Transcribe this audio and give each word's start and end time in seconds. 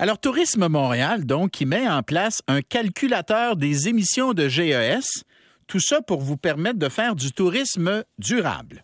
Alors, 0.00 0.18
Tourisme 0.18 0.66
Montréal, 0.66 1.24
donc, 1.24 1.52
qui 1.52 1.66
met 1.66 1.88
en 1.88 2.02
place 2.02 2.42
un 2.48 2.62
calculateur 2.62 3.54
des 3.54 3.88
émissions 3.88 4.32
de 4.32 4.48
GES, 4.48 5.22
tout 5.68 5.78
ça 5.78 6.02
pour 6.02 6.20
vous 6.20 6.36
permettre 6.36 6.80
de 6.80 6.88
faire 6.88 7.14
du 7.14 7.30
tourisme 7.30 8.02
durable. 8.18 8.82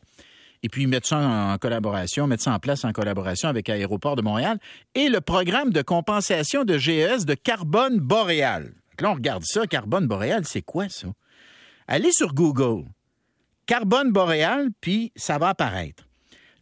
Et 0.62 0.68
puis 0.68 0.86
mettre 0.86 1.08
ça 1.08 1.18
en 1.18 1.58
collaboration, 1.58 2.28
mettre 2.28 2.44
ça 2.44 2.52
en 2.52 2.60
place 2.60 2.84
en 2.84 2.92
collaboration 2.92 3.48
avec 3.48 3.68
Aéroport 3.68 4.14
de 4.14 4.22
Montréal 4.22 4.58
et 4.94 5.08
le 5.08 5.20
programme 5.20 5.70
de 5.70 5.82
compensation 5.82 6.64
de 6.64 6.78
GES 6.78 7.24
de 7.24 7.34
carbone 7.34 7.98
boréal. 7.98 8.72
Là, 9.00 9.10
on 9.10 9.14
regarde 9.14 9.42
ça, 9.44 9.66
carbone 9.66 10.06
boréal, 10.06 10.44
c'est 10.44 10.62
quoi 10.62 10.88
ça? 10.88 11.08
Allez 11.88 12.12
sur 12.12 12.34
Google, 12.34 12.84
carbone 13.66 14.12
boréal, 14.12 14.68
puis 14.80 15.10
ça 15.16 15.38
va 15.38 15.48
apparaître. 15.48 16.04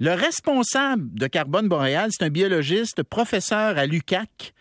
Le 0.00 0.12
responsable 0.12 1.12
de 1.12 1.26
Carbone 1.26 1.66
Boréal, 1.66 2.10
c'est 2.12 2.24
un 2.24 2.30
biologiste, 2.30 3.02
professeur 3.02 3.76
à 3.76 3.84
l'UCAC, 3.84 4.54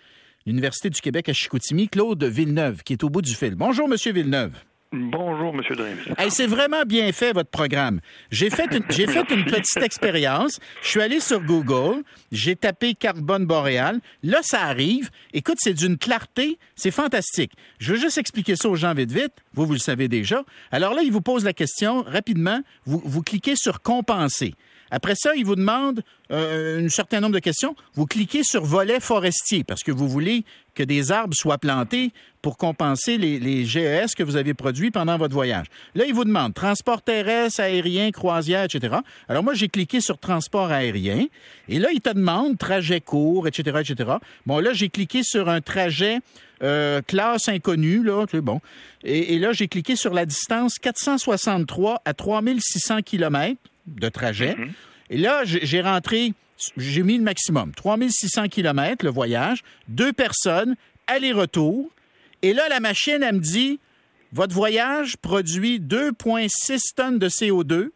l'Université 0.48 0.90
du 0.90 1.00
Québec 1.00 1.30
à 1.30 1.34
Chicoutimi, 1.34 1.90
Claude 1.90 2.24
Villeneuve, 2.24 2.82
qui 2.82 2.94
est 2.94 3.04
au 3.04 3.10
bout 3.10 3.22
du 3.22 3.36
fil. 3.36 3.54
Bonjour, 3.54 3.88
Monsieur 3.88 4.14
Villeneuve. 4.14 4.54
Bonjour, 4.92 5.54
M. 5.54 5.62
Drainville. 5.76 6.32
c'est 6.32 6.48
vraiment 6.48 6.84
bien 6.88 7.12
fait, 7.12 7.34
votre 7.34 7.52
programme. 7.52 8.00
J'ai 8.32 8.50
fait 8.50 8.74
une, 8.76 8.84
j'ai 8.90 9.06
fait 9.06 9.30
une 9.30 9.46
petite 9.46 9.84
expérience. 9.84 10.60
Je 10.82 10.88
suis 10.88 11.02
allé 11.02 11.20
sur 11.20 11.44
Google, 11.44 12.04
j'ai 12.32 12.56
tapé 12.56 12.96
carbone 12.96 13.46
boréal. 13.46 14.00
Là, 14.24 14.40
ça 14.42 14.62
arrive. 14.64 15.12
Écoute, 15.34 15.58
c'est 15.60 15.74
d'une 15.74 16.00
clarté, 16.00 16.58
c'est 16.76 16.90
fantastique. 16.90 17.52
Je 17.78 17.94
veux 17.94 18.00
juste 18.00 18.18
expliquer 18.18 18.56
ça 18.56 18.70
aux 18.70 18.76
gens 18.76 18.96
vite, 18.96 19.12
vite. 19.12 19.34
Vous, 19.54 19.68
vous 19.68 19.74
le 19.74 19.80
savez 19.80 20.08
déjà. 20.08 20.42
Alors 20.72 20.96
là, 20.96 21.04
il 21.04 21.12
vous 21.12 21.22
pose 21.22 21.44
la 21.44 21.54
question 21.54 22.02
rapidement. 22.02 22.62
Vous, 22.86 23.02
vous 23.06 23.22
cliquez 23.22 23.56
sur 23.56 23.82
compenser. 23.82 24.56
Après 24.92 25.16
ça, 25.16 25.36
il 25.36 25.46
vous 25.46 25.56
demande 25.56 26.02
euh, 26.32 26.86
un 26.86 26.90
certain 26.90 27.20
nombre 27.20 27.36
de 27.36 27.40
questions. 27.40 27.76
Vous 27.96 28.06
cliquez 28.06 28.44
sur 28.44 28.64
volet 28.64 29.00
forestier 29.00 29.64
parce 29.64 29.84
que 29.84 29.92
vous 29.92 30.08
voulez 30.08 30.44
que 30.76 30.84
des 30.84 31.12
arbres 31.12 31.34
soient 31.34 31.58
plantés 31.58 32.12
pour 32.42 32.58
compenser 32.58 33.18
les, 33.18 33.66
GES 33.66 34.14
que 34.16 34.24
vous 34.24 34.36
avez 34.36 34.54
produits 34.54 34.92
pendant 34.92 35.18
votre 35.18 35.34
voyage. 35.34 35.66
Là, 35.96 36.06
il 36.06 36.14
vous 36.14 36.24
demande 36.24 36.54
transport 36.54 37.02
terrestre, 37.02 37.62
aérien, 37.62 38.12
croisière, 38.12 38.64
etc. 38.64 38.98
Alors 39.28 39.44
moi, 39.44 39.54
j'ai 39.54 39.70
cliqué 39.70 40.02
sur 40.02 40.18
transport 40.18 40.72
aérien 40.72 41.26
et 41.68 41.80
là, 41.80 41.90
il 41.92 42.00
te 42.00 42.14
demande 42.14 42.58
trajet 42.58 43.02
court, 43.02 43.48
etc., 43.48 43.80
etc. 43.82 44.12
Bon, 44.46 44.60
là, 44.60 44.74
j'ai 44.74 44.90
cliqué 44.90 45.24
sur 45.24 45.50
un 45.50 45.62
trajet 45.62 46.20
euh, 46.64 47.02
classe 47.02 47.50
inconnue, 47.50 48.04
là, 48.04 48.26
bon. 48.42 48.62
Et, 49.04 49.38
là, 49.40 49.52
j'ai 49.52 49.68
cliqué 49.68 49.96
sur 49.96 50.14
la 50.14 50.26
distance 50.26 50.76
463 50.80 52.02
à 52.06 52.14
3600 52.14 53.02
km 53.04 53.58
de 53.88 54.10
trajet. 54.10 54.56
Mhm. 54.56 54.72
Et 55.10 55.18
là, 55.18 55.42
j'ai 55.46 55.82
rentré, 55.82 56.34
j'ai 56.76 57.04
mis 57.04 57.18
le 57.18 57.24
maximum, 57.24 57.74
3600 57.74 58.50
km 58.50 59.06
le 59.06 59.12
voyage, 59.12 59.64
deux 59.88 60.14
personnes, 60.14 60.76
aller-retour. 61.08 61.90
Et 62.42 62.54
là, 62.54 62.68
la 62.70 62.80
machine, 62.80 63.24
elle 63.24 63.36
me 63.36 63.40
dit, 63.40 63.80
votre 64.34 64.54
voyage 64.54 65.18
produit 65.18 65.80
2,6 65.80 66.94
tonnes 66.96 67.20
de 67.20 67.30
CO2. 67.30 67.90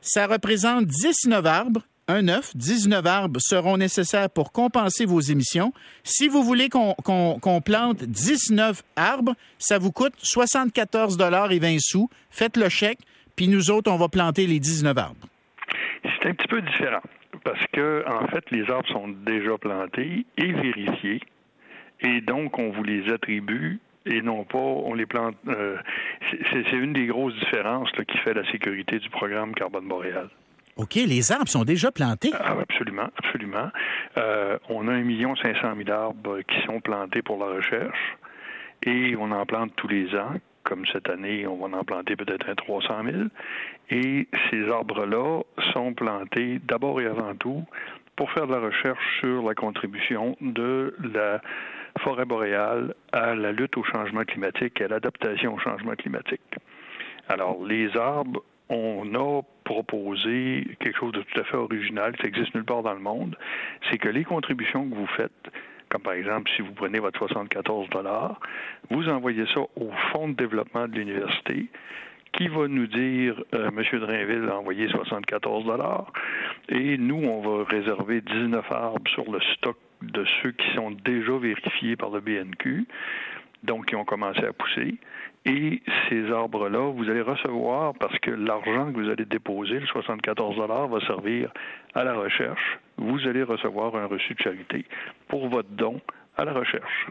Ça 0.00 0.26
représente 0.26 0.86
19 0.86 1.44
arbres, 1.44 1.82
un 2.08 2.28
œuf, 2.28 2.56
19 2.56 3.04
arbres 3.04 3.40
seront 3.42 3.76
nécessaires 3.76 4.30
pour 4.30 4.52
compenser 4.52 5.04
vos 5.04 5.20
émissions. 5.20 5.72
Si 6.04 6.28
vous 6.28 6.42
voulez 6.44 6.68
qu'on 6.68 7.60
plante 7.64 8.04
19 8.04 8.82
arbres, 8.94 9.34
ça 9.58 9.78
vous 9.78 9.90
coûte 9.92 10.14
74 10.22 11.16
dollars 11.16 11.50
et 11.50 11.58
20 11.58 11.78
sous. 11.80 12.08
Faites 12.30 12.56
le 12.56 12.68
chèque 12.68 13.00
puis 13.36 13.48
nous 13.48 13.70
autres, 13.70 13.90
on 13.90 13.96
va 13.96 14.08
planter 14.08 14.46
les 14.46 14.58
19 14.58 14.96
arbres. 14.96 15.26
C'est 16.02 16.28
un 16.28 16.34
petit 16.34 16.48
peu 16.48 16.62
différent 16.62 17.02
parce 17.44 17.64
que, 17.72 18.04
en 18.08 18.26
fait, 18.28 18.44
les 18.50 18.68
arbres 18.70 18.88
sont 18.88 19.08
déjà 19.08 19.56
plantés 19.58 20.26
et 20.36 20.52
vérifiés, 20.52 21.20
et 22.00 22.20
donc 22.20 22.58
on 22.58 22.70
vous 22.70 22.82
les 22.82 23.12
attribue 23.12 23.78
et 24.06 24.22
non 24.22 24.44
pas 24.44 24.58
on 24.58 24.94
les 24.94 25.06
plante. 25.06 25.36
Euh, 25.48 25.76
c'est 26.30 26.72
une 26.72 26.92
des 26.92 27.06
grosses 27.06 27.34
différences 27.34 27.90
qui 27.92 28.18
fait 28.18 28.34
la 28.34 28.48
sécurité 28.50 28.98
du 28.98 29.10
programme 29.10 29.54
Carbone 29.54 29.86
Boréal. 29.86 30.28
OK, 30.76 30.94
les 30.94 31.32
arbres 31.32 31.48
sont 31.48 31.64
déjà 31.64 31.90
plantés. 31.90 32.30
Ah, 32.38 32.56
absolument, 32.60 33.08
absolument. 33.16 33.70
Euh, 34.18 34.58
on 34.68 34.88
a 34.88 34.92
1 34.92 35.34
500 35.42 35.74
000 35.84 35.90
arbres 35.90 36.40
qui 36.42 36.60
sont 36.66 36.80
plantés 36.80 37.22
pour 37.22 37.38
la 37.38 37.54
recherche 37.56 38.16
et 38.84 39.16
on 39.16 39.30
en 39.30 39.46
plante 39.46 39.72
tous 39.76 39.88
les 39.88 40.14
ans 40.14 40.34
comme 40.66 40.84
cette 40.92 41.08
année, 41.08 41.46
on 41.46 41.56
va 41.56 41.78
en 41.78 41.84
planter 41.84 42.16
peut-être 42.16 42.48
un 42.48 42.54
300 42.54 43.04
000. 43.04 43.16
Et 43.90 44.28
ces 44.50 44.68
arbres-là 44.68 45.42
sont 45.72 45.94
plantés 45.94 46.58
d'abord 46.64 47.00
et 47.00 47.06
avant 47.06 47.34
tout 47.36 47.64
pour 48.16 48.30
faire 48.32 48.46
de 48.46 48.52
la 48.52 48.60
recherche 48.60 49.20
sur 49.20 49.42
la 49.42 49.54
contribution 49.54 50.36
de 50.40 50.94
la 51.14 51.40
forêt 52.00 52.24
boréale 52.24 52.94
à 53.12 53.34
la 53.34 53.52
lutte 53.52 53.76
au 53.76 53.84
changement 53.84 54.24
climatique 54.24 54.80
et 54.80 54.84
à 54.84 54.88
l'adaptation 54.88 55.54
au 55.54 55.58
changement 55.58 55.94
climatique. 55.94 56.56
Alors, 57.28 57.64
les 57.64 57.96
arbres, 57.96 58.42
on 58.68 59.14
a 59.14 59.42
proposé 59.64 60.66
quelque 60.80 60.98
chose 60.98 61.12
de 61.12 61.22
tout 61.22 61.40
à 61.40 61.44
fait 61.44 61.56
original 61.56 62.16
qui 62.16 62.26
existe 62.26 62.54
nulle 62.54 62.64
part 62.64 62.82
dans 62.82 62.94
le 62.94 63.00
monde, 63.00 63.36
c'est 63.90 63.98
que 63.98 64.08
les 64.08 64.24
contributions 64.24 64.88
que 64.88 64.94
vous 64.94 65.06
faites 65.08 65.45
par 65.98 66.14
exemple 66.14 66.50
si 66.56 66.62
vous 66.62 66.72
prenez 66.72 66.98
votre 66.98 67.18
74 67.18 67.88
dollars, 67.90 68.40
vous 68.90 69.08
envoyez 69.08 69.46
ça 69.54 69.60
au 69.60 69.90
fonds 70.12 70.28
de 70.28 70.34
développement 70.34 70.88
de 70.88 70.94
l'université 70.94 71.66
qui 72.32 72.48
va 72.48 72.68
nous 72.68 72.86
dire 72.86 73.42
euh, 73.54 73.70
Monsieur 73.70 73.98
Drainville 73.98 74.48
a 74.50 74.58
envoyé 74.58 74.88
74 74.88 75.64
dollars 75.64 76.12
et 76.68 76.98
nous 76.98 77.22
on 77.24 77.40
va 77.40 77.64
réserver 77.64 78.20
19 78.20 78.70
arbres 78.70 79.10
sur 79.10 79.30
le 79.30 79.40
stock 79.54 79.76
de 80.02 80.24
ceux 80.42 80.52
qui 80.52 80.74
sont 80.74 80.90
déjà 80.90 81.36
vérifiés 81.38 81.96
par 81.96 82.10
le 82.10 82.20
BNQ 82.20 82.86
donc 83.62 83.86
qui 83.86 83.96
ont 83.96 84.04
commencé 84.04 84.44
à 84.44 84.52
pousser. 84.52 84.94
Et 85.46 85.80
ces 86.08 86.28
arbres-là, 86.32 86.90
vous 86.92 87.08
allez 87.08 87.20
recevoir, 87.20 87.94
parce 88.00 88.18
que 88.18 88.32
l'argent 88.32 88.92
que 88.92 89.00
vous 89.00 89.08
allez 89.08 89.24
déposer, 89.24 89.78
le 89.78 89.86
74 89.86 90.56
va 90.90 91.00
servir 91.06 91.52
à 91.94 92.02
la 92.02 92.14
recherche, 92.14 92.80
vous 92.96 93.28
allez 93.28 93.44
recevoir 93.44 93.94
un 93.94 94.06
reçu 94.06 94.34
de 94.34 94.40
charité 94.40 94.84
pour 95.28 95.48
votre 95.48 95.68
don 95.70 96.00
à 96.36 96.44
la 96.44 96.52
recherche. 96.52 97.06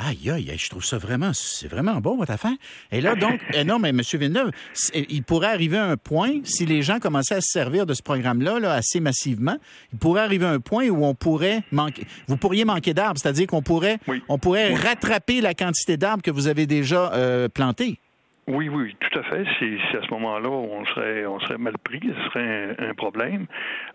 Aïe, 0.00 0.30
aïe, 0.30 0.54
je 0.56 0.70
trouve 0.70 0.84
ça 0.84 0.96
vraiment, 0.96 1.32
c'est 1.32 1.66
vraiment 1.66 1.96
bon 1.96 2.16
votre 2.16 2.30
affaire. 2.30 2.52
Et 2.92 3.00
là, 3.00 3.16
donc, 3.16 3.40
eh 3.52 3.64
non, 3.64 3.80
mais 3.80 3.88
M. 3.88 4.00
Villeneuve, 4.00 4.52
il 4.94 5.24
pourrait 5.24 5.48
arriver 5.48 5.76
un 5.76 5.96
point, 5.96 6.38
si 6.44 6.66
les 6.66 6.82
gens 6.82 7.00
commençaient 7.00 7.34
à 7.34 7.40
se 7.40 7.50
servir 7.50 7.84
de 7.84 7.94
ce 7.94 8.02
programme-là 8.04 8.60
là, 8.60 8.74
assez 8.74 9.00
massivement, 9.00 9.56
il 9.92 9.98
pourrait 9.98 10.22
arriver 10.22 10.46
un 10.46 10.60
point 10.60 10.88
où 10.88 11.04
on 11.04 11.14
pourrait 11.14 11.62
manquer, 11.72 12.04
vous 12.28 12.36
pourriez 12.36 12.64
manquer 12.64 12.94
d'arbres, 12.94 13.18
c'est-à-dire 13.20 13.48
qu'on 13.48 13.62
pourrait, 13.62 13.98
on 14.28 14.38
pourrait 14.38 14.72
rattraper 14.74 15.40
la 15.40 15.54
quantité 15.54 15.96
d'arbres 15.96 16.22
que 16.22 16.30
vous 16.30 16.46
avez 16.46 16.66
déjà 16.66 17.12
euh, 17.12 17.48
plantés. 17.48 17.98
Oui, 18.48 18.70
oui, 18.70 18.96
tout 18.98 19.18
à 19.18 19.22
fait. 19.24 19.44
C'est 19.58 19.98
à 19.98 20.02
ce 20.02 20.10
moment-là 20.10 20.48
on 20.48 20.82
serait 20.86 21.26
on 21.26 21.38
serait 21.40 21.58
mal 21.58 21.76
pris, 21.76 22.00
ce 22.00 22.30
serait 22.30 22.76
un, 22.78 22.94
problème. 22.94 23.46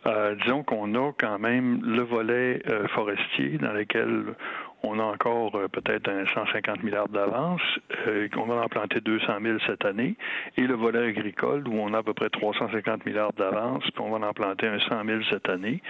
Euh, 0.06 0.36
disons 0.44 0.62
qu'on 0.62 0.94
a 0.94 1.12
quand 1.14 1.40
même 1.40 1.82
le 1.84 2.04
volet 2.04 2.62
euh, 2.70 2.88
forestier 2.90 3.58
dans 3.58 3.74
lequel 3.74 4.36
on 4.84 5.00
a 5.00 5.04
encore 5.04 5.56
euh, 5.56 5.68
peut-être 5.70 6.10
un 6.10 6.26
150 6.26 6.84
milliards 6.84 7.08
d'avance. 7.08 7.62
Euh, 8.08 8.28
on 8.36 8.46
va 8.46 8.56
en 8.56 8.68
planter 8.68 9.00
200 9.00 9.34
000 9.42 9.58
cette 9.66 9.86
année. 9.86 10.16
Et 10.58 10.62
le 10.62 10.76
volet 10.76 11.08
agricole, 11.08 11.68
où 11.68 11.74
on 11.76 11.94
a 11.94 12.00
à 12.00 12.04
peu 12.04 12.14
près 12.14 12.30
350 12.30 13.06
milliards 13.06 13.34
d'avance, 13.34 13.84
puis 13.84 14.02
on 14.02 14.18
va 14.18 14.28
en 14.28 14.34
planter 14.34 14.68
un 14.68 14.80
100 14.80 15.06
000 15.06 15.22
cette 15.32 15.50
année. 15.50 15.82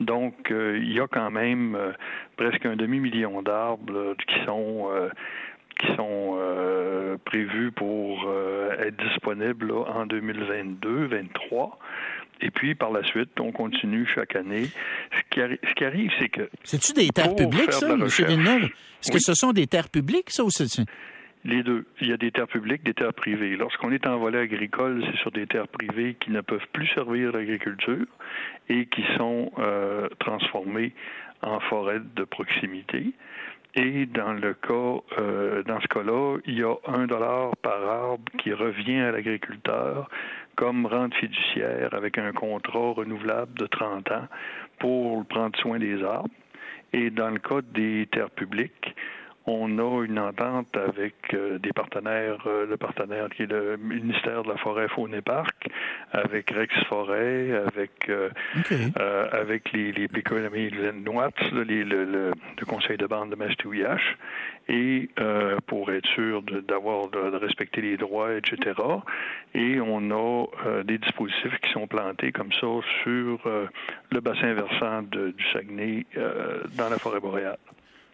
Donc, 0.00 0.50
euh, 0.50 0.78
il 0.78 0.92
y 0.92 1.00
a 1.00 1.06
quand 1.06 1.30
même 1.30 1.78
presque 2.36 2.66
un 2.66 2.76
demi-million 2.76 3.42
d'arbres 3.42 4.14
qui 4.26 4.44
sont 4.44 4.88
qui 5.78 5.94
sont 5.94 6.38
prévus 7.24 7.72
pour 7.72 8.30
être 8.78 8.96
disponibles 8.96 9.72
en 9.72 10.04
2022-2023. 10.06 11.78
Et 12.42 12.50
puis, 12.50 12.74
par 12.74 12.90
la 12.90 13.02
suite, 13.04 13.38
on 13.38 13.52
continue 13.52 14.06
chaque 14.06 14.34
année. 14.34 14.68
Ce 15.32 15.74
qui, 15.74 15.84
arrive, 15.84 16.10
c'est 16.18 16.28
que... 16.28 16.48
C'est-tu 16.64 16.92
des 16.92 17.08
terres 17.08 17.34
publiques, 17.34 17.72
ça, 17.72 17.92
M. 17.92 18.06
Villeneuve? 18.06 18.64
Est-ce 18.64 19.12
que 19.12 19.18
ce 19.18 19.34
sont 19.34 19.52
des 19.52 19.66
terres 19.66 19.88
publiques, 19.88 20.30
ça, 20.30 20.44
ou 20.44 20.50
c'est... 20.50 20.66
Les 21.44 21.62
deux. 21.62 21.86
Il 22.02 22.08
y 22.08 22.12
a 22.12 22.18
des 22.18 22.30
terres 22.30 22.48
publiques, 22.48 22.82
des 22.82 22.92
terres 22.92 23.14
privées. 23.14 23.56
Lorsqu'on 23.56 23.92
est 23.92 24.06
en 24.06 24.18
volet 24.18 24.40
agricole, 24.40 25.02
c'est 25.06 25.18
sur 25.20 25.30
des 25.30 25.46
terres 25.46 25.68
privées 25.68 26.14
qui 26.20 26.30
ne 26.32 26.42
peuvent 26.42 26.66
plus 26.72 26.86
servir 26.88 27.32
l'agriculture 27.32 28.04
et 28.68 28.84
qui 28.86 29.02
sont 29.16 29.50
euh, 29.58 30.08
transformées 30.18 30.92
en 31.40 31.58
forêt 31.60 32.00
de 32.14 32.24
proximité. 32.24 33.14
Et 33.74 34.06
dans 34.06 34.32
le 34.32 34.54
cas, 34.54 35.20
euh, 35.20 35.62
dans 35.62 35.80
ce 35.80 35.86
cas-là, 35.86 36.38
il 36.44 36.58
y 36.58 36.64
a 36.64 36.74
un 36.88 37.06
dollar 37.06 37.56
par 37.58 37.82
arbre 37.82 38.24
qui 38.38 38.52
revient 38.52 38.98
à 38.98 39.12
l'agriculteur 39.12 40.08
comme 40.56 40.86
rente 40.86 41.14
fiduciaire 41.14 41.94
avec 41.94 42.18
un 42.18 42.32
contrat 42.32 42.92
renouvelable 42.92 43.54
de 43.54 43.66
30 43.66 44.10
ans 44.10 44.28
pour 44.78 45.24
prendre 45.26 45.56
soin 45.58 45.78
des 45.78 46.02
arbres. 46.02 46.28
Et 46.92 47.10
dans 47.10 47.30
le 47.30 47.38
cas 47.38 47.60
des 47.72 48.08
terres 48.10 48.30
publiques, 48.30 48.96
On 49.52 49.78
a 49.78 50.04
une 50.04 50.20
entente 50.20 50.76
avec 50.76 51.34
euh, 51.34 51.58
des 51.58 51.72
partenaires, 51.72 52.38
euh, 52.46 52.66
le 52.66 52.76
partenaire 52.76 53.28
qui 53.30 53.42
est 53.42 53.50
le 53.50 53.76
ministère 53.78 54.44
de 54.44 54.48
la 54.48 54.56
Forêt, 54.56 54.86
Faune 54.86 55.12
et 55.12 55.22
Parc, 55.22 55.68
avec 56.12 56.52
Rex 56.52 56.72
Forêt, 56.84 57.50
avec 57.66 58.08
euh, 58.08 58.30
avec 59.32 59.72
les, 59.72 59.90
les 59.90 60.06
PKMI 60.06 60.70
les, 60.70 60.92
le, 60.92 62.04
le, 62.04 62.30
le, 62.60 62.64
conseil 62.64 62.96
de 62.96 63.06
bande 63.08 63.30
de 63.30 63.34
Mastouillache, 63.34 64.16
et 64.68 65.08
pour 65.66 65.90
être 65.90 66.06
sûr 66.10 66.42
d'avoir 66.42 67.08
de, 67.08 67.30
de, 67.30 67.36
respecter 67.36 67.80
les 67.80 67.96
droits, 67.96 68.32
etc. 68.34 68.80
Et 69.54 69.80
on 69.80 70.12
a 70.12 70.46
des 70.84 70.98
dispositifs 70.98 71.58
qui 71.60 71.72
sont 71.72 71.88
plantés 71.88 72.30
comme 72.30 72.52
ça 72.52 72.68
sur 73.02 73.40
le 74.12 74.20
bassin 74.20 74.52
versant 74.52 75.02
du 75.02 75.44
Saguenay 75.52 76.06
dans 76.76 76.88
la 76.88 76.98
forêt 76.98 77.18
boréale. 77.18 77.58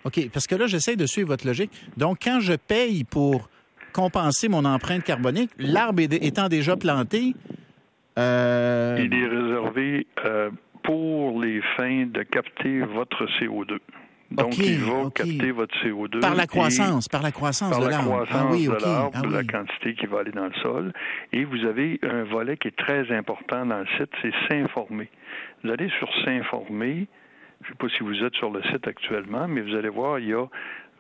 OK, 0.07 0.31
parce 0.33 0.47
que 0.47 0.55
là, 0.55 0.67
j'essaie 0.69 0.95
de 0.95 1.05
suivre 1.05 1.29
votre 1.29 1.47
logique. 1.47 1.73
Donc, 1.97 2.19
quand 2.23 2.39
je 2.39 2.53
paye 2.53 3.03
pour 3.03 3.51
compenser 3.93 4.49
mon 4.49 4.65
empreinte 4.65 5.03
carbonique, 5.03 5.51
l'arbre 5.59 6.03
étant 6.03 6.49
déjà 6.49 6.77
planté... 6.77 7.35
Euh... 8.19 8.97
Il 8.99 9.13
est 9.13 9.27
réservé 9.27 10.07
euh, 10.25 10.51
pour 10.85 11.41
les 11.41 11.61
fins 11.77 12.07
de 12.07 12.23
capter 12.23 12.81
votre 12.81 13.27
CO2. 13.39 13.79
Donc, 14.31 14.57
il 14.59 14.79
va 14.79 15.11
capter 15.13 15.51
votre 15.51 15.75
CO2. 15.85 16.21
Par 16.21 16.37
la 16.37 16.47
croissance, 16.47 17.09
par 17.09 17.23
la 17.23 17.33
croissance 17.33 17.79
de 17.79 17.87
l'arbre. 17.87 18.11
Par 18.11 18.21
la 18.21 18.27
croissance 18.27 18.69
ah 18.69 18.77
de 18.77 18.85
l'arbre, 18.85 19.11
ah 19.15 19.27
la 19.29 19.45
quantité 19.45 19.95
qui 19.95 20.07
va 20.07 20.21
aller 20.21 20.33
dans 20.33 20.47
le 20.47 20.55
sol. 20.63 20.93
Et 21.33 21.45
vous 21.45 21.65
avez 21.65 21.99
un 22.03 22.25
volet 22.25 22.57
qui 22.57 22.69
est 22.69 22.77
très 22.77 23.11
important 23.13 23.67
dans 23.67 23.79
le 23.79 23.87
site, 23.99 24.11
c'est 24.23 24.33
s'informer. 24.49 25.11
Vous 25.63 25.71
allez 25.71 25.91
sur 25.99 26.09
s'informer, 26.25 27.09
je 27.63 27.69
ne 27.69 27.73
sais 27.73 27.79
pas 27.79 27.89
si 27.89 28.03
vous 28.03 28.25
êtes 28.25 28.35
sur 28.35 28.51
le 28.51 28.63
site 28.65 28.87
actuellement, 28.87 29.49
mais 29.49 29.63
vous 29.63 29.75
allez 29.75 29.89
voir, 29.89 30.19
il 30.19 30.29
y 30.29 30.35
a 30.35 30.47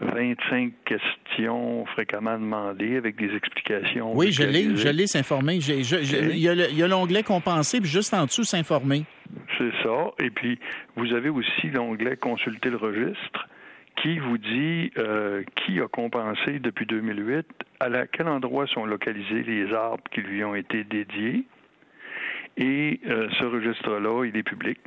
25 0.00 0.73
questions 0.85 1.87
fréquemment 1.87 2.38
demandées 2.38 2.97
avec 2.97 3.17
des 3.17 3.35
explications. 3.35 4.14
Oui, 4.14 4.31
je 4.32 4.43
l'ai, 4.43 4.76
je 4.76 4.88
l'ai 4.88 5.06
s'informer. 5.06 5.56
Il 5.56 6.38
y 6.38 6.82
a 6.82 6.88
l'onglet 6.88 7.23
compenser, 7.23 7.81
puis 7.81 7.88
juste 7.88 8.12
en 8.12 8.26
dessous, 8.26 8.44
s'informer. 8.44 9.05
C'est 9.58 9.73
ça. 9.82 10.11
Et 10.19 10.31
puis, 10.31 10.58
vous 10.97 11.12
avez 11.12 11.31
aussi 11.31 11.69
l'onglet 11.73 12.17
consulter 12.17 12.70
le 12.70 12.76
registre 12.76 13.49
qui 14.03 14.19
vous 14.19 14.38
dit 14.38 14.93
euh, 14.99 15.43
qui 15.56 15.81
a 15.81 15.88
compensé 15.88 16.58
depuis 16.58 16.85
2008, 16.87 17.47
à 17.81 18.06
quel 18.06 18.29
endroit 18.29 18.67
sont 18.67 18.85
localisés 18.85 19.43
les 19.43 19.73
arbres 19.73 20.05
qui 20.12 20.20
lui 20.20 20.44
ont 20.44 20.55
été 20.55 20.85
dédiés. 20.85 21.44
Et 22.58 23.00
euh, 23.06 23.29
ce 23.38 23.44
registre-là, 23.44 24.25
il 24.25 24.37
est 24.37 24.43
public. 24.43 24.79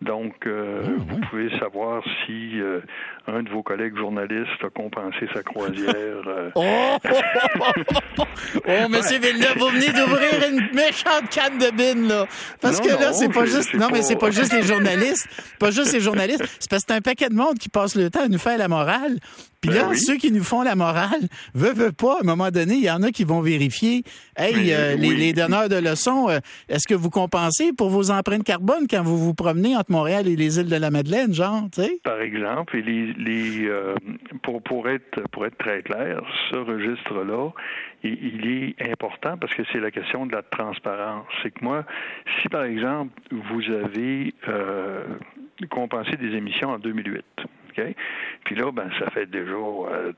Donc, 0.00 0.32
euh, 0.46 0.82
ah, 0.82 0.90
vous 0.96 1.20
pouvez 1.28 1.50
savoir 1.58 2.02
si 2.24 2.58
euh, 2.58 2.80
un 3.26 3.42
de 3.42 3.50
vos 3.50 3.62
collègues 3.62 3.96
journalistes 3.98 4.64
a 4.64 4.70
compensé 4.70 5.28
sa 5.34 5.42
croisière. 5.42 6.22
Euh. 6.26 6.50
oh, 6.54 6.96
oh, 8.66 8.88
Monsieur 8.88 9.18
Villeneuve, 9.18 9.58
vous 9.58 9.68
venez 9.68 9.92
d'ouvrir 9.92 10.48
une 10.48 10.74
méchante 10.74 11.28
canne 11.30 11.58
de 11.58 11.70
bine, 11.76 12.08
là. 12.08 12.26
Parce 12.62 12.80
que 12.80 12.88
là, 12.88 13.12
c'est 13.12 13.28
pas 13.28 13.44
juste, 13.44 13.74
non, 13.74 13.88
mais 13.92 14.00
c'est 14.00 14.16
pas 14.16 14.30
juste 14.30 14.54
les 14.54 14.62
journalistes, 14.62 15.28
pas 15.58 15.70
juste 15.70 15.92
les 15.92 16.00
journalistes. 16.00 16.44
C'est 16.58 16.70
parce 16.70 16.84
que 16.84 16.92
c'est 16.92 16.96
un 16.96 17.02
paquet 17.02 17.28
de 17.28 17.34
monde 17.34 17.58
qui 17.58 17.68
passe 17.68 17.94
le 17.94 18.08
temps 18.08 18.24
à 18.24 18.28
nous 18.28 18.38
faire 18.38 18.56
la 18.56 18.68
morale. 18.68 19.18
Puis 19.60 19.70
là, 19.70 19.88
ben 19.88 19.94
ceux 19.94 20.16
qui 20.16 20.32
nous 20.32 20.42
font 20.42 20.62
la 20.62 20.74
morale, 20.74 21.28
veut, 21.52 21.74
veut 21.74 21.92
pas, 21.92 22.16
à 22.16 22.20
un 22.20 22.24
moment 22.24 22.50
donné, 22.50 22.76
il 22.76 22.82
y 22.82 22.90
en 22.90 23.02
a 23.02 23.10
qui 23.10 23.24
vont 23.24 23.42
vérifier. 23.42 24.04
Hey, 24.34 24.72
euh, 24.72 24.96
les, 24.96 25.34
donneurs 25.34 25.68
de 25.68 25.76
leçons, 25.76 26.30
euh, 26.30 26.38
est-ce 26.70 26.88
que 26.88 26.94
vous 26.94 27.10
compensez 27.10 27.74
pour 27.74 27.90
vos 27.90 28.10
empreintes 28.10 28.42
carbone 28.42 28.86
quand 28.88 29.02
vous 29.02 29.18
vous 29.18 29.34
promenez 29.34 29.76
entre 29.76 29.89
Montréal 29.90 30.28
et 30.28 30.36
les 30.36 30.58
îles 30.58 30.68
de 30.68 30.76
la 30.76 30.90
Madeleine, 30.90 31.32
genre, 31.32 31.64
tu 31.72 31.82
sais? 31.82 32.00
Par 32.04 32.20
exemple, 32.20 32.76
et 32.76 32.82
les, 32.82 33.66
euh, 33.66 33.94
pour, 34.42 34.62
pour, 34.62 34.88
être, 34.88 35.20
pour 35.30 35.46
être 35.46 35.58
très 35.58 35.82
clair, 35.82 36.22
ce 36.50 36.56
registre-là, 36.56 37.50
il, 38.02 38.74
est 38.80 38.90
important 38.90 39.36
parce 39.36 39.52
que 39.54 39.62
c'est 39.72 39.80
la 39.80 39.90
question 39.90 40.26
de 40.26 40.32
la 40.32 40.42
transparence. 40.42 41.26
C'est 41.42 41.50
que 41.50 41.62
moi, 41.62 41.84
si 42.40 42.48
par 42.48 42.64
exemple, 42.64 43.12
vous 43.30 43.62
avez 43.70 44.34
compensé 45.68 46.16
des 46.16 46.34
émissions 46.34 46.70
en 46.70 46.78
2008, 46.78 47.24
puis 48.44 48.54
là, 48.54 48.70
ben, 48.72 48.90
ça 48.98 49.10
fait 49.10 49.26
déjà 49.26 49.54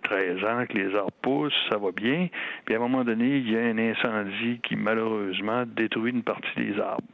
13 0.02 0.44
ans 0.44 0.64
que 0.68 0.78
les 0.78 0.94
arbres 0.94 1.12
poussent, 1.22 1.68
ça 1.70 1.78
va 1.78 1.90
bien. 1.92 2.28
Puis 2.64 2.74
à 2.74 2.78
un 2.78 2.80
moment 2.80 3.04
donné, 3.04 3.36
il 3.38 3.50
y 3.50 3.56
a 3.56 3.60
un 3.60 3.78
incendie 3.78 4.60
qui 4.62 4.76
malheureusement 4.76 5.64
détruit 5.66 6.12
une 6.12 6.22
partie 6.22 6.54
des 6.56 6.78
arbres. 6.78 7.04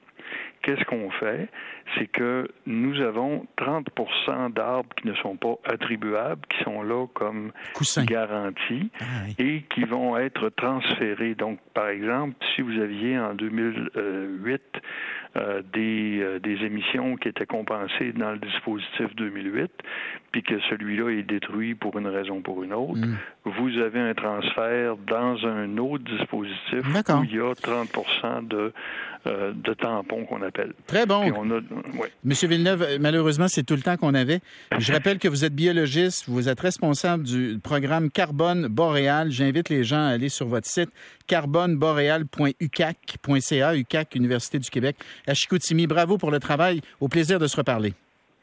Qu'est-ce 0.68 0.84
qu'on 0.84 1.10
fait? 1.12 1.48
C'est 1.96 2.08
que 2.08 2.46
nous 2.66 3.00
avons 3.00 3.46
30% 3.56 4.52
d'arbres 4.52 4.94
qui 5.00 5.08
ne 5.08 5.14
sont 5.14 5.34
pas 5.34 5.54
attribuables, 5.64 6.42
qui 6.50 6.62
sont 6.62 6.82
là 6.82 7.06
comme 7.14 7.52
garantie 8.04 8.90
ah 9.00 9.04
et 9.38 9.62
qui 9.70 9.84
vont 9.84 10.18
être 10.18 10.50
transférés. 10.50 11.34
Donc, 11.34 11.58
par 11.72 11.88
exemple, 11.88 12.34
si 12.54 12.60
vous 12.60 12.78
aviez 12.78 13.18
en 13.18 13.32
2008 13.32 14.60
euh, 15.38 15.62
des, 15.72 16.20
euh, 16.20 16.40
des 16.40 16.64
émissions 16.64 17.16
qui 17.16 17.28
étaient 17.28 17.46
compensées 17.46 18.12
dans 18.12 18.32
le 18.32 18.38
dispositif 18.38 19.14
2008, 19.16 19.70
puis 20.32 20.42
que 20.42 20.58
celui-là 20.68 21.10
est 21.10 21.22
détruit 21.22 21.74
pour 21.74 21.98
une 21.98 22.06
raison 22.06 22.38
ou 22.38 22.40
pour 22.40 22.64
une 22.64 22.72
autre, 22.72 22.98
mm. 22.98 23.16
vous 23.44 23.78
avez 23.78 24.00
un 24.00 24.14
transfert 24.14 24.96
dans 25.06 25.36
un 25.46 25.76
autre 25.78 26.04
dispositif 26.04 26.82
où 26.82 27.24
il 27.24 27.34
y 27.34 27.40
a 27.40 27.54
30 27.54 28.48
de, 28.48 28.72
euh, 29.26 29.52
de 29.54 29.74
tampons 29.74 30.24
qu'on 30.24 30.42
appelle. 30.42 30.72
Très 30.86 31.04
bon. 31.06 31.32
Monsieur 32.24 32.48
Villeneuve, 32.48 32.98
malheureusement, 33.00 33.46
c'est 33.48 33.64
tout 33.64 33.76
le 33.76 33.82
temps 33.82 33.96
qu'on 33.96 34.14
avait. 34.14 34.40
Je 34.78 34.92
rappelle 34.92 35.18
que 35.18 35.28
vous 35.28 35.44
êtes 35.44 35.54
biologiste, 35.54 36.28
vous 36.28 36.48
êtes 36.48 36.60
responsable 36.60 37.24
du 37.24 37.58
programme 37.62 38.10
Carbone 38.10 38.68
Boréal. 38.68 39.30
J'invite 39.30 39.68
les 39.68 39.84
gens 39.84 40.06
à 40.06 40.08
aller 40.08 40.30
sur 40.30 40.46
votre 40.46 40.66
site 40.66 40.90
carboneboréal.ucac.ca, 41.26 43.76
UCAC, 43.76 44.14
Université 44.14 44.58
du 44.58 44.70
Québec, 44.70 44.96
à 45.28 45.34
Chicoutimi. 45.34 45.86
Bravo 45.86 46.18
pour 46.18 46.30
le 46.30 46.40
travail. 46.40 46.80
Au 47.00 47.08
plaisir 47.08 47.38
de 47.38 47.46
se 47.46 47.56
reparler. 47.56 47.94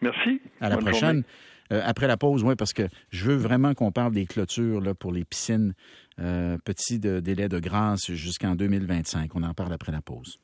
Merci. 0.01 0.41
À 0.61 0.69
la 0.69 0.77
prochaine. 0.77 1.23
Euh, 1.71 1.81
après 1.83 2.07
la 2.07 2.15
pause, 2.15 2.43
oui, 2.43 2.55
parce 2.55 2.73
que 2.73 2.83
je 3.09 3.25
veux 3.25 3.35
vraiment 3.35 3.73
qu'on 3.73 3.91
parle 3.91 4.13
des 4.13 4.25
clôtures 4.25 4.81
là, 4.81 4.93
pour 4.93 5.11
les 5.11 5.25
piscines. 5.25 5.73
Euh, 6.19 6.57
petit 6.63 6.99
délai 6.99 7.49
de 7.49 7.59
grâce 7.59 8.11
jusqu'en 8.11 8.55
2025. 8.55 9.35
On 9.35 9.43
en 9.43 9.53
parle 9.53 9.73
après 9.73 9.91
la 9.91 10.01
pause. 10.01 10.37